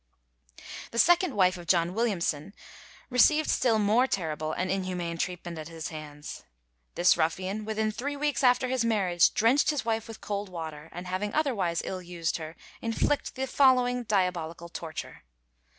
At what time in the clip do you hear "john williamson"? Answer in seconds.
1.67-2.55